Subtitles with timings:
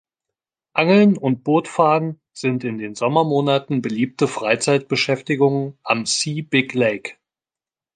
[0.73, 7.17] Angeln und Bootfahren sind in den Sommermonaten beliebte Freizeitbeschäftigungen am See Big Lake.